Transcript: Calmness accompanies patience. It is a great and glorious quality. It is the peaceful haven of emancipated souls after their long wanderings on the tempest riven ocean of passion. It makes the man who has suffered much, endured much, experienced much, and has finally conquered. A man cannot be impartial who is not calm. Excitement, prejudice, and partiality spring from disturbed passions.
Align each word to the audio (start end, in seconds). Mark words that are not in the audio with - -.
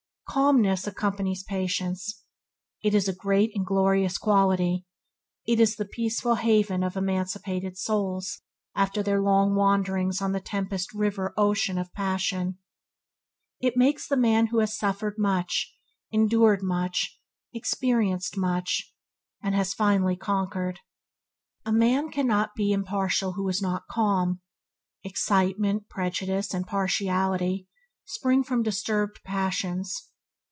Calmness 0.29 0.87
accompanies 0.87 1.43
patience. 1.43 2.23
It 2.81 2.95
is 2.95 3.09
a 3.09 3.13
great 3.13 3.51
and 3.53 3.65
glorious 3.65 4.17
quality. 4.17 4.85
It 5.45 5.59
is 5.59 5.75
the 5.75 5.83
peaceful 5.83 6.35
haven 6.35 6.83
of 6.83 6.95
emancipated 6.95 7.77
souls 7.77 8.39
after 8.73 9.03
their 9.03 9.19
long 9.19 9.55
wanderings 9.55 10.21
on 10.21 10.31
the 10.31 10.39
tempest 10.39 10.93
riven 10.93 11.31
ocean 11.35 11.77
of 11.77 11.91
passion. 11.93 12.59
It 13.59 13.75
makes 13.75 14.07
the 14.07 14.15
man 14.15 14.47
who 14.47 14.59
has 14.59 14.73
suffered 14.77 15.15
much, 15.17 15.75
endured 16.13 16.63
much, 16.63 17.19
experienced 17.51 18.37
much, 18.37 18.95
and 19.43 19.53
has 19.53 19.73
finally 19.73 20.15
conquered. 20.15 20.79
A 21.65 21.73
man 21.73 22.09
cannot 22.09 22.55
be 22.55 22.71
impartial 22.71 23.33
who 23.33 23.49
is 23.49 23.61
not 23.61 23.85
calm. 23.89 24.39
Excitement, 25.03 25.89
prejudice, 25.89 26.53
and 26.53 26.65
partiality 26.65 27.67
spring 28.05 28.45
from 28.45 28.63
disturbed 28.63 29.19
passions. 29.25 30.07